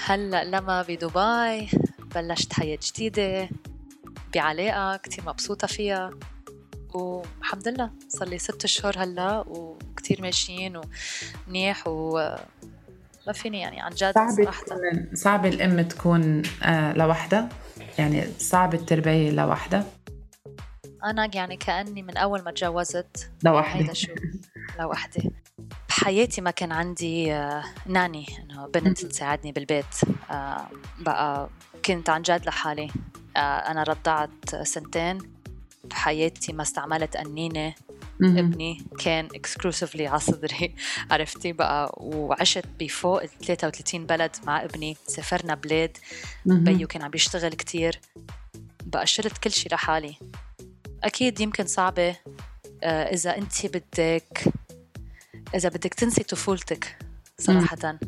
هلا 0.00 0.44
لما 0.44 0.82
بدبي 0.82 1.68
بلشت 2.14 2.52
حياة 2.52 2.78
جديدة 2.82 3.48
بعلاقة 4.34 4.96
كتير 4.96 5.24
مبسوطة 5.26 5.66
فيها 5.66 6.10
والحمد 6.94 7.68
لله 7.68 7.90
صار 8.08 8.28
لي 8.28 8.38
ست 8.38 8.64
أشهر 8.64 8.94
هلا 8.98 9.44
وكتير 9.48 10.22
ماشيين 10.22 10.80
ومنيح 11.46 11.88
و 11.88 12.18
ما 13.26 13.32
فيني 13.32 13.60
يعني 13.60 13.80
عن 13.80 13.90
جد 13.90 14.14
صعب 14.14 14.30
صراحة. 14.30 14.64
صعب 15.14 15.46
الأم 15.46 15.80
تكون 15.80 16.42
آه 16.62 16.92
لوحدها؟ 16.92 17.48
يعني 17.98 18.24
صعب 18.38 18.74
التربية 18.74 19.30
لوحدها؟ 19.30 19.86
أنا 21.04 21.30
يعني 21.34 21.56
كأني 21.56 22.02
من 22.02 22.16
أول 22.16 22.42
ما 22.42 22.50
تجوزت 22.50 23.30
لوحدي 23.44 23.82
هيدا 23.82 23.92
شو 23.92 24.12
لوحدي 24.78 25.30
بحياتي 25.92 26.40
ما 26.40 26.50
كان 26.50 26.72
عندي 26.72 27.32
آه، 27.32 27.64
ناني. 27.86 28.26
انه 28.38 28.66
بنت 28.66 29.04
تساعدني 29.04 29.52
بالبيت. 29.52 29.94
آه، 30.30 30.68
بقى 30.98 31.48
كنت 31.84 32.10
عن 32.10 32.22
جد 32.22 32.46
لحالي. 32.46 32.90
آه، 33.36 33.38
أنا 33.40 33.82
رضعت 33.82 34.56
سنتين. 34.62 35.18
بحياتي 35.84 36.52
ما 36.52 36.62
استعملت 36.62 37.16
قنينة 37.16 37.74
مهم. 38.20 38.38
ابني 38.38 38.84
كان 38.98 39.28
اكسكلوسيفلي 39.34 40.06
على 40.06 40.20
صدري. 40.20 40.74
عرفتي 41.10 41.52
بقى؟ 41.52 41.94
وعشت 41.96 42.66
بفوق 42.80 43.22
ال 43.22 43.28
33 43.28 44.06
بلد 44.06 44.36
مع 44.46 44.64
ابني. 44.64 44.96
سافرنا 45.06 45.54
بلاد. 45.54 45.98
بيو 46.46 46.86
كان 46.88 47.02
عم 47.02 47.10
بيشتغل 47.10 47.52
كتير. 47.52 48.00
بقى 48.86 49.06
شلت 49.06 49.38
كل 49.38 49.50
شيء 49.50 49.72
لحالي. 49.72 50.14
أكيد 51.02 51.40
يمكن 51.40 51.66
صعبة. 51.66 52.16
آه، 52.82 53.14
إذا 53.14 53.36
أنت 53.38 53.66
بدك 53.66 54.52
إذا 55.54 55.68
بدك 55.68 55.94
تنسي 55.94 56.22
طفولتك 56.22 56.96
صراحة. 57.38 57.98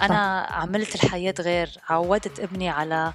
أنا 0.00 0.40
عملت 0.50 0.94
الحياة 0.94 1.34
غير 1.40 1.78
عودت 1.88 2.40
ابني 2.40 2.68
على 2.68 3.12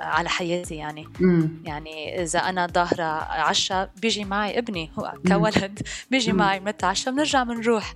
على 0.00 0.28
حياتي 0.28 0.74
يعني 0.74 1.08
مم. 1.20 1.62
يعني 1.64 2.22
إذا 2.22 2.38
أنا 2.38 2.66
ظاهرة 2.66 3.04
عشاء 3.32 3.90
بيجي 4.02 4.24
معي 4.24 4.58
ابني 4.58 4.90
هو. 4.98 5.12
كولد 5.28 5.88
بيجي 6.10 6.32
مم. 6.32 6.38
معي 6.38 6.60
بنتعشى 6.60 7.10
بنرجع 7.10 7.42
بنروح 7.42 7.94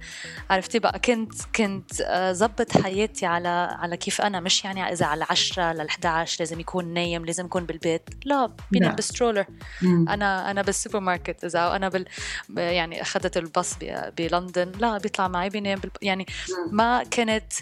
عرفتي 0.51 0.79
بقى 0.79 0.99
كنت 0.99 1.33
كنت 1.57 2.01
آه، 2.01 2.33
زبط 2.33 2.79
حياتي 2.79 3.27
على 3.27 3.49
على 3.81 3.97
كيف 3.97 4.21
أنا 4.21 4.41
مش 4.41 4.65
يعني 4.65 4.93
إذا 4.93 5.07
على 5.07 5.27
10 5.31 5.73
لل 5.73 5.87
11 5.87 6.37
لازم 6.41 6.61
يكون 6.61 6.95
نايم 6.95 7.25
لازم 7.25 7.45
يكون 7.45 7.67
بالبيت 7.67 8.11
لا 8.25 8.51
بينام 8.71 8.91
لا. 8.91 8.97
بال 8.97 9.07
stroller 9.07 9.47
مم. 9.83 10.09
أنا 10.09 10.51
أنا 10.51 10.63
بالسوبر 10.63 11.01
ماركت 11.01 11.45
إذا 11.45 11.77
أنا 11.77 11.89
بال 11.89 12.07
يعني 12.57 13.03
أخذت 13.03 13.37
الباص 13.37 13.77
بلندن 14.19 14.73
لا 14.79 14.99
بيطلع 14.99 15.29
معي 15.29 15.49
بينام 15.49 15.79
بال... 15.79 15.91
يعني 16.03 16.27
ما 16.71 17.03
كانت 17.03 17.53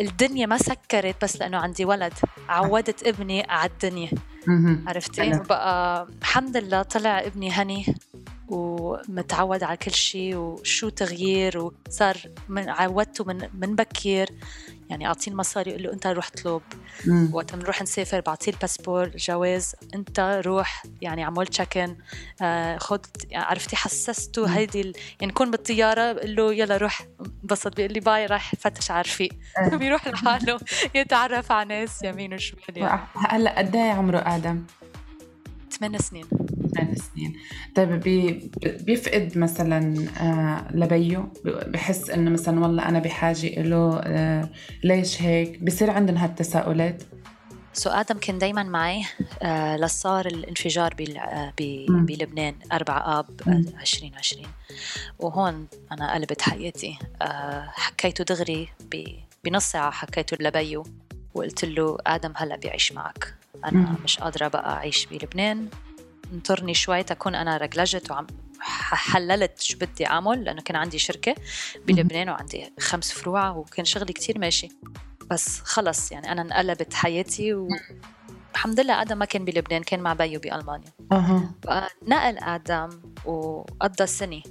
الدنيا 0.00 0.46
ما 0.46 0.58
سكرت 0.58 1.24
بس 1.24 1.36
لأنه 1.36 1.58
عندي 1.58 1.84
ولد 1.84 2.12
عودت 2.48 3.06
ابني 3.06 3.42
على 3.48 3.70
الدنيا. 3.70 4.10
عرفتي. 4.86 5.22
بقى 5.48 6.08
الحمد 6.20 6.56
لله 6.56 6.82
طلع 6.82 7.20
ابني 7.20 7.50
هني 7.50 7.94
ومتعود 8.48 9.62
على 9.62 9.76
كل 9.76 9.90
شيء 9.90 10.36
وشو 10.36 10.88
تغيير 10.88 11.58
وصار 11.88 12.16
من 12.48 12.68
عودته 12.68 13.24
من 13.24 13.48
من 13.54 13.74
بكير 13.76 14.28
يعني 14.90 15.06
اعطيه 15.06 15.30
المصاري 15.30 15.70
أقول 15.70 15.82
له 15.82 15.92
أنت 15.92 16.06
روح 16.06 16.26
اطلب. 16.26 16.62
وقت 17.32 17.54
بنروح 17.54 17.82
نسافر 17.82 18.20
بعطيه 18.20 18.52
الباسبور 18.52 19.08
جواز. 19.08 19.74
أنت 19.94 20.42
روح 20.46 20.82
يعني 21.02 21.24
عمل 21.24 21.46
check-in 21.46 21.96
آه 22.42 22.78
خد 22.78 23.06
يعني 23.30 23.44
عرفتي 23.44 23.76
حسسته 23.76 24.46
هيدي 24.46 24.80
ال... 24.80 24.92
يعني 25.20 25.32
كون 25.32 25.50
بالطيارة 25.50 26.12
بقول 26.12 26.36
له 26.36 26.54
يلا 26.54 26.76
روح 26.76 27.02
انبسط 27.42 27.76
بيقول 27.76 27.92
لي 27.92 28.00
bye 28.00 28.26
راح 28.26 28.54
فتش 28.54 28.90
على 28.90 29.00
رفيق 29.00 29.32
إيه. 29.58 29.76
بيروح 29.86 30.08
لحاله 30.08 30.60
يتعرف 30.94 31.52
على 31.52 31.68
ناس 31.68 32.02
يمين 32.02 32.34
وشمال 32.34 32.60
يعني. 32.76 33.00
هلأ 33.14 33.58
قد 33.58 33.76
إيه 33.76 33.90
عمره 33.90 34.18
آدم؟ 34.18 34.62
ثمان 35.70 35.98
سنين. 35.98 36.45
ثمان 36.76 36.94
سنين 36.94 37.36
طيب 37.74 38.00
بي 38.00 38.50
بيفقد 38.80 39.38
مثلا 39.38 40.06
آه 40.20 40.76
لبيه 40.76 41.28
بحس 41.44 42.10
إنه 42.10 42.30
مثلا 42.30 42.60
والله 42.60 42.88
أنا 42.88 42.98
بحاجة 42.98 43.62
له 43.62 44.00
آه 44.04 44.48
ليش 44.84 45.22
هيك؟ 45.22 45.62
بصير 45.62 45.90
عندهم 45.90 46.16
هالتساؤلات؟ 46.16 47.02
سو 47.72 47.90
آدم 47.90 48.18
كان 48.18 48.38
دايما 48.38 48.62
معي 48.62 49.02
آه 49.42 49.76
لصار 49.76 50.26
الانفجار 50.26 50.94
بال- 50.94 51.18
آه،. 51.18 51.52
بلبنان 51.90 52.54
4 52.72 53.18
آب 53.18 53.26
مم. 53.46 53.64
2020 53.80 54.46
وهون 55.18 55.66
أنا 55.92 56.14
قلبت 56.14 56.42
حياتي 56.42 56.98
آه 57.22 57.68
حكيته 57.74 58.24
دغري 58.24 58.68
بنص 59.44 59.64
ساعة 59.64 59.90
حكيته 59.90 60.36
لبيو 60.40 60.82
وقلت 61.34 61.64
له 61.64 61.96
آدم 62.06 62.32
هلأ 62.36 62.56
بيعيش 62.56 62.92
معك. 62.92 63.34
أنا. 63.64 63.94
مش 64.04 64.18
قادرة 64.18 64.48
بقى 64.48 64.72
أعيش 64.72 65.06
بلبنان. 65.06 65.68
انطرني 66.32 66.74
شوي 66.74 67.02
تكون 67.02 67.34
أنا 67.34 67.56
رجلجت 67.56 68.10
وعم 68.10 68.26
حللت 68.60 69.62
شو 69.62 69.78
بدي 69.78 70.06
أعمل 70.06 70.44
لأنه 70.44 70.62
كان 70.62 70.76
عندي 70.76 70.98
شركة 70.98 71.34
بلبنان 71.86 72.28
وعندي 72.28 72.72
خمس 72.80 73.12
فروع 73.12 73.50
وكان 73.50 73.84
شغلي 73.84 74.12
كتير 74.12 74.38
ماشي. 74.38 74.68
بس 75.30 75.60
خلص 75.60 76.12
يعني 76.12 76.32
أنا 76.32 76.42
انقلبت 76.42 76.94
حياتي 76.94 77.54
والحمد 77.54 78.80
لله 78.80 79.02
آدم 79.02 79.18
ما 79.18 79.24
كان 79.24 79.44
بلبنان 79.44 79.82
كان 79.82 80.00
مع 80.00 80.12
بيو 80.12 80.40
بألمانيا. 80.40 80.88
أها. 81.12 81.50
بقى 81.64 81.88
نقل 82.08 82.38
آدم 82.38 83.00
وقضى 83.24 84.06
سنة 84.06 84.42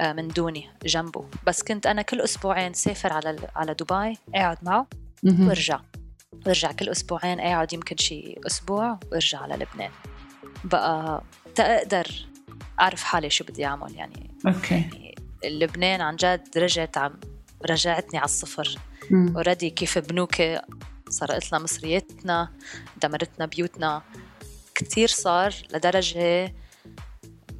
آه، 0.00 0.12
من 0.12 0.28
دوني 0.28 0.70
جنبه. 0.84 1.24
بس 1.46 1.62
كنت 1.62 1.86
أنا 1.86 2.02
كل 2.02 2.20
أسبوعين 2.20 2.72
سافر 2.72 3.12
على 3.12 3.36
على 3.56 3.74
دبي 3.74 4.18
اقعد 4.34 4.58
معه. 4.62 4.86
وأرجع. 5.24 5.80
برجع 6.32 6.72
كل 6.72 6.88
أسبوعين 6.88 7.40
اقعد 7.40 7.72
يمكن 7.72 7.96
شي 7.96 8.36
أسبوع 8.46 8.98
وأرجع 9.12 9.38
على 9.38 9.54
لبنان. 9.54 9.90
بقى 10.64 11.22
تقدر 11.54 12.26
أعرف 12.80 13.02
حالي 13.02 13.30
شو 13.30 13.44
بدي 13.44 13.64
أعمل 13.64 13.94
يعني 13.94 14.30
okay. 14.46 14.74
يعني 14.74 15.14
لبنان 15.44 16.00
عن 16.00 16.16
جد 16.16 16.48
رجعت 16.58 16.98
عم 16.98 17.20
رجعتني 17.70 18.18
على 18.18 18.24
الصفر. 18.24 18.78
already 19.12 19.70
كيف 19.70 19.98
بنوكة 19.98 20.62
سرقت 21.08 21.52
لنا 21.52 21.62
مصرياتنا 21.62 22.52
دمرتنا 23.02 23.46
بيوتنا. 23.46 24.02
كتير 24.74 25.08
صار 25.08 25.54
لدرجة 25.72 26.54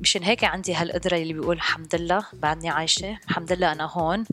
مشان 0.01 0.23
هيك 0.23 0.45
عندي 0.45 0.75
هالقدرة 0.75 1.17
اللي 1.17 1.33
بيقول 1.33 1.57
الحمد 1.57 1.95
لله 1.95 2.27
بعدني 2.33 2.69
عايشة 2.71 3.19
الحمد 3.29 3.53
لله 3.53 3.73
أنا 3.73 3.85
هون. 3.93 4.25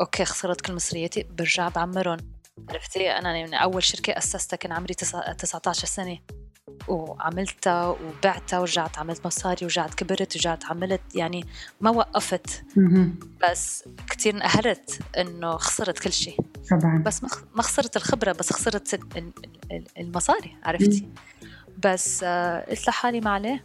أوكي 0.00 0.24
خسرت 0.24 0.60
كل 0.60 0.72
مصرياتي 0.74 1.22
برجع 1.22 1.68
بعمرهم. 1.68 2.16
عرفتي؟ 2.70 3.10
أنا 3.10 3.42
من 3.46 3.54
أول 3.54 3.82
شركة 3.82 4.18
أسستها 4.18 4.56
كان 4.56 4.72
عمري 4.72 4.94
تسعة- 4.94 5.32
19 5.36 5.86
سنة. 5.86 6.18
وعملتها 6.88 7.86
وبعتها 7.88 8.58
ورجعت 8.58 8.98
عملت 8.98 9.26
مصاري 9.26 9.58
ورجعت 9.66 9.94
كبرت 9.94 10.36
ورجعت 10.36 10.64
عملت 10.64 11.00
يعني 11.14 11.44
ما 11.80 11.90
وقفت. 11.90 12.64
بس 13.42 13.84
كتير 14.10 14.34
انقهرت 14.34 14.98
إنه 15.18 15.56
خسرت 15.56 15.98
كل 15.98 16.12
شيء. 16.12 16.40
طبعا. 16.70 17.02
بس 17.06 17.22
ما 17.54 17.62
خسرت 17.62 17.96
الخبرة 17.96 18.32
بس 18.32 18.52
خسرت 18.52 18.94
ال- 18.94 19.00
ال- 19.16 19.32
ال- 19.72 19.86
المصاري 19.98 20.56
عرفتي؟ 20.64 21.08
بس 21.84 22.20
آه، 22.24 22.70
قلت 22.70 22.88
لحالي 22.88 23.20
ما 23.20 23.30
عليه. 23.30 23.64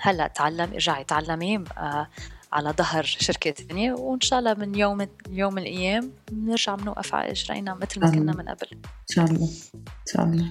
هلأ 0.00 0.26
تعلم 0.26 0.72
ارجعي 0.72 1.04
تعلمي 1.04 1.64
آه، 1.78 2.08
على 2.52 2.70
ظهر 2.70 3.02
شركة 3.04 3.50
ثانية 3.50 3.92
وإن 3.92 4.20
شاء 4.20 4.38
الله 4.38 4.54
من 4.54 4.74
يوم 4.74 5.06
يوم 5.28 5.54
من 5.54 5.62
الأيام 5.62 6.12
بنرجع 6.30 6.74
بنوقف 6.74 7.14
على 7.14 7.30
إجرينا 7.30 7.74
مثل 7.74 8.00
ما 8.00 8.10
كنا 8.10 8.32
من 8.32 8.48
قبل. 8.48 8.68
إن 8.72 8.80
شاء 9.10 9.24
الله. 9.24 9.48
إن 9.74 9.80
شاء 10.12 10.24
الله. 10.24 10.48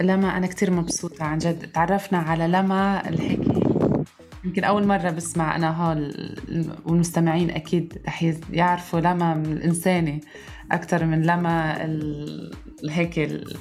لما 0.00 0.36
أنا 0.36 0.46
كتير 0.46 0.70
مبسوطة 0.70 1.24
عن 1.24 1.38
جد. 1.38 1.70
تعرفنا 1.74 2.18
على 2.18 2.48
لما 2.48 3.08
الهيك 3.08 3.40
يمكن 4.44 4.64
أول 4.64 4.86
مرة 4.86 5.10
بسمع 5.10 5.56
أنا 5.56 5.70
هول 5.70 6.36
والمستمعين 6.86 7.50
أكيد 7.50 7.98
رح 8.06 8.32
يعرفوا 8.52 9.00
لما 9.00 9.32
الانسانه 9.32 10.20
أكثر 10.72 11.04
من 11.04 11.22
لما 11.22 11.76
هيك 12.90 13.18
ال- 13.18 13.56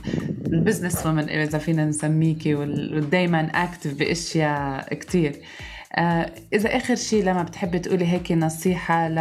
ال 0.45 0.52
business 0.52 1.05
woman 1.05 1.29
إذا 1.29 1.57
فينا 1.57 1.85
نسميكي 1.85 2.55
ودائما 2.55 3.41
اكتف 3.63 3.93
بأشياء 3.93 4.93
كتير. 4.93 5.35
آه، 5.95 6.31
إذا 6.53 6.77
آخر 6.77 6.95
شيء 6.95 7.23
لما 7.23 7.43
بتحبي 7.43 7.79
تقولي 7.79 8.07
هيك 8.07 8.31
نصيحة 8.31 9.07
ل 9.09 9.15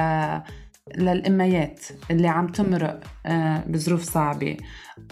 للأميات 0.96 1.86
اللي 2.10 2.28
عم 2.28 2.48
تمرق 2.48 3.00
آه، 3.26 3.64
بظروف 3.66 4.02
صعبة 4.02 4.56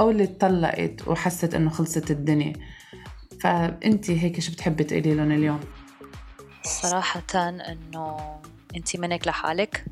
أو 0.00 0.10
اللي 0.10 0.24
اتطلقت 0.24 1.08
وحست 1.08 1.54
إنه 1.54 1.70
خلصت 1.70 2.10
الدنيا. 2.10 2.52
فأنتي 3.40 4.22
هيك 4.22 4.40
شو 4.40 4.52
بتحبي 4.52 4.84
تقولي 4.84 5.14
لهم 5.14 5.32
اليوم؟ 5.32 5.60
صراحة 6.64 7.22
إنه 7.48 8.40
أنت 8.76 8.96
منك 8.96 9.26
لحالك 9.26 9.84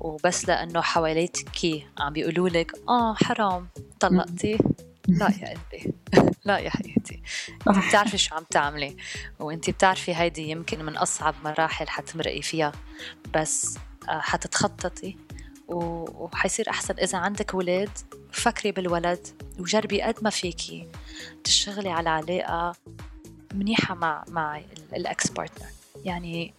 وبس 0.00 0.48
لأنه 0.48 0.80
حواليتك 0.80 1.84
عم 1.98 2.12
بيقولوا 2.12 2.48
لك 2.48 2.72
آه 2.88 3.14
حرام 3.14 3.68
طلقتي؟ 4.00 4.58
لا 5.08 5.30
يا 5.42 5.48
قلبي 5.48 5.94
لا 6.44 6.58
يا 6.58 6.70
حياتي. 6.70 7.22
انت 7.68 7.78
بتعرفي 7.88 8.18
شو 8.18 8.34
عم 8.34 8.44
تعملي 8.50 8.96
وانت 9.40 9.70
بتعرفي 9.70 10.14
هيدي 10.14 10.50
يمكن 10.50 10.84
من 10.84 10.96
أصعب 10.96 11.34
مراحل 11.44 11.88
حتمرقي 11.88 12.42
فيها. 12.42 12.72
بس 13.34 13.78
حتتخططي 14.08 15.16
وحيصير 15.68 16.70
أحسن. 16.70 16.94
إذا 16.98 17.18
عندك 17.18 17.54
ولاد 17.54 17.90
فكري 18.32 18.72
بالولد 18.72 19.26
وجربي 19.58 20.02
قد 20.02 20.14
ما 20.22 20.30
فيكي 20.30 20.88
تشتغلي 21.44 21.90
على 21.90 22.10
علاقة 22.10 22.76
منيحة 23.54 23.94
مع 23.94 24.24
مع 24.28 24.60
ال 24.96 25.07
ex 25.07 25.30
partner 25.30 25.68
يعني 26.04 26.54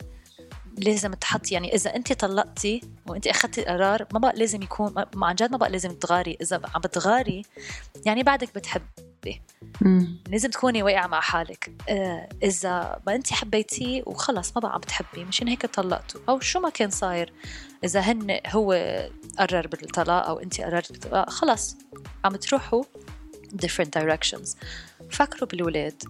لازم 0.77 1.13
تحطي 1.13 1.53
يعني 1.53 1.75
إذا 1.75 1.95
انت 1.95 2.13
طلقتي 2.13 2.81
وانت 3.07 3.27
أخذتي 3.27 3.65
قرار 3.65 4.07
ما 4.13 4.19
بقى 4.19 4.33
لازم 4.35 4.61
يكون 4.61 4.93
ما 5.15 5.27
عن 5.27 5.35
جد 5.35 5.51
ما 5.51 5.57
بقى 5.57 5.69
لازم 5.69 5.91
تغاري. 5.91 6.37
إذا 6.41 6.61
عم 6.75 6.81
بتغاري 6.81 7.45
يعني 8.05 8.23
بعدك 8.23 8.55
بتحبي 9.17 9.41
مم. 9.81 10.17
لازم 10.29 10.49
تكوني 10.49 10.83
واقعة 10.83 11.07
مع 11.07 11.19
حالك 11.19 11.71
آه، 11.89 12.29
إذا 12.43 13.01
ما 13.07 13.15
أنت 13.15 13.33
حبيتيه 13.33 14.03
وخلص 14.05 14.51
ما 14.55 14.61
بقى 14.61 14.73
عم 14.73 14.79
بتحبي 14.79 15.23
مشان 15.23 15.47
هيك 15.47 15.65
طلقتوا. 15.65 16.21
أو 16.29 16.39
شو 16.39 16.59
ما 16.59 16.69
كان 16.69 16.89
صاير 16.89 17.33
إذا 17.83 17.99
هن 17.99 18.39
هو 18.47 18.73
قرر 19.39 19.67
بالطلاق 19.67 20.27
أو 20.27 20.39
أنت 20.39 20.61
قررت 20.61 20.91
بالطلاق 20.91 21.29
خلص. 21.29 21.77
عم 22.25 22.35
تروحوا 22.35 22.83
different 23.55 23.99
directions. 23.99 24.55
فكروا 25.11 25.49
بالولاد 25.49 26.03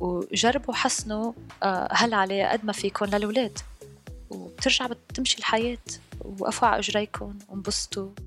وجربوا 0.00 0.74
حسنوا 0.74 1.32
آه، 1.62 1.88
هل 1.92 2.14
عليه 2.14 2.52
قد 2.52 2.64
ما 2.64 2.72
فيكم 2.72 3.06
للولاد. 3.06 3.58
وبترجع 4.30 4.86
بتمشي 4.86 5.38
الحياة. 5.38 5.78
وقفوا 6.24 6.68
على 6.68 6.78
أجريكم 6.78 7.38
وانبسطوا. 7.48 8.10
ان 8.18 8.25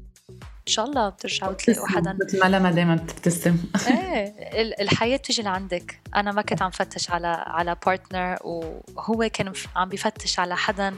شاء 0.69 0.85
الله 0.85 1.09
بترجعوا 1.09 1.53
تلاقوا 1.53 1.87
حدا 1.87 2.17
مثل 2.21 2.39
ما 2.39 2.45
لما 2.45 2.71
دائما 2.71 2.95
بتبتسم. 2.95 3.57
إيه 3.87 4.81
الحياة 4.81 5.17
بتيجي 5.17 5.41
لعندك. 5.41 5.99
أنا 6.15 6.31
ما 6.31 6.41
كنت 6.41 6.61
عم 6.61 6.71
فتش 6.71 7.11
على 7.11 7.27
على 7.27 7.75
partner 7.85 8.37
وهو 8.43 9.29
كان 9.33 9.53
عم 9.75 9.89
بفتش 9.89 10.39
على 10.39 10.55
حدا 10.55 10.95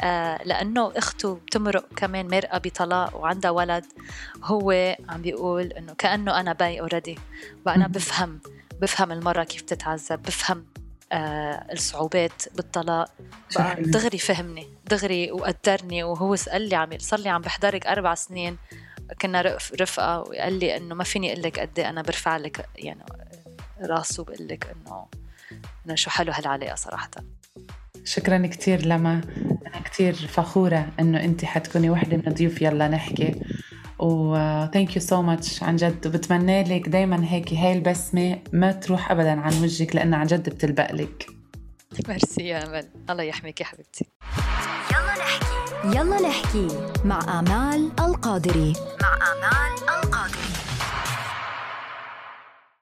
آه 0.00 0.42
لأنه 0.44 0.92
أخته 0.96 1.34
بتمرق 1.34 1.86
كمان 1.96 2.26
مرقة 2.26 2.58
بطلاق 2.58 3.16
وعندها 3.16 3.50
ولد. 3.50 3.84
هو 4.44 4.96
عم 5.08 5.22
بيقول 5.22 5.66
إنه 5.66 5.94
كأنه 5.98 6.40
أنا 6.40 6.52
باي 6.52 6.80
already 6.80 7.18
وأنا 7.66 7.86
بفهم 7.88 8.40
بفهم 8.80 9.12
المرة 9.12 9.44
كيف 9.44 9.60
تتعذب 9.62 10.22
بفهم 10.22 10.66
آه 11.12 11.66
الصعوبات 11.72 12.42
بالطلاق. 12.56 13.10
دغري 13.78 14.18
فهمني 14.18 14.68
دغري 14.90 15.32
وقدرني 15.32 16.02
وهو 16.02 16.36
سأل 16.36 16.68
لي 16.68 16.76
عم 16.76 16.90
صار 16.98 17.20
لي 17.20 17.28
عم 17.28 17.40
بحضرك 17.42 17.86
أربع 17.86 18.14
سنين. 18.14 18.58
كنا 19.22 19.58
رفقة 19.80 20.20
وقال 20.20 20.58
لي 20.58 20.76
إنه 20.76 20.94
ما 20.94 21.04
فيني 21.04 21.32
أقول 21.32 21.42
لك 21.42 21.58
قد 21.58 21.78
إيه 21.78 21.88
أنا 21.88 22.02
برفع 22.02 22.36
لك 22.36 22.68
يعني 22.76 23.04
راسه 23.80 24.24
بقول 24.24 24.48
لك 24.48 24.66
إنه 24.66 25.06
إنه 25.86 25.94
شو 25.94 26.10
حلو 26.10 26.32
هالعلاقة 26.32 26.74
صراحة. 26.74 27.10
شكرا 28.04 28.46
كثير 28.46 28.86
لما 28.86 29.20
أنا 29.66 29.80
كثير 29.84 30.14
فخورة 30.14 30.88
إنه 31.00 31.24
أنت 31.24 31.44
حتكوني 31.44 31.90
وحدة 31.90 32.16
من 32.16 32.32
ضيوف 32.32 32.62
يلا 32.62 32.88
نحكي. 32.88 33.34
و 33.98 34.34
thank 34.72 34.96
you 34.96 35.02
so 35.02 35.22
much 35.22 35.62
عن 35.62 35.76
جد 35.76 36.06
وبتمنى 36.06 36.62
لك 36.62 36.88
دائما 36.88 37.24
هيك 37.28 37.54
هاي 37.54 37.72
البسمة 37.72 38.38
ما 38.52 38.72
تروح 38.72 39.10
ابدا 39.10 39.40
عن 39.40 39.62
وجهك 39.62 39.96
لانها 39.96 40.18
عن 40.18 40.26
جد 40.26 40.48
بتلبق 40.48 40.92
لك. 40.92 41.26
ميرسي 42.08 42.42
يا 42.42 42.66
أمل. 42.66 42.88
الله 43.10 43.22
يحميك 43.22 43.60
يا 43.60 43.66
حبيبتي. 43.66 44.06
يلا 45.84 46.20
نحكي 46.20 46.68
مع 47.04 47.38
آمال 47.38 47.90
القادري. 48.00 48.72
مع 49.02 49.14
آمال 49.14 50.04
القادري. 50.04 50.37